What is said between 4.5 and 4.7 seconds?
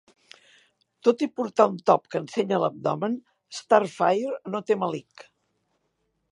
no